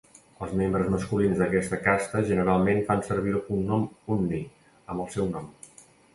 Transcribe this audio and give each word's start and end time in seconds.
Els 0.45 0.53
membres 0.59 0.87
masculins 0.93 1.41
d'aquesta 1.41 1.79
casta 1.87 2.21
generalment 2.31 2.81
fan 2.89 3.05
servir 3.09 3.35
el 3.35 3.45
cognom 3.51 3.85
Unni 4.17 4.43
amb 4.73 5.07
el 5.07 5.15
seu 5.19 5.31
nom. 5.37 5.55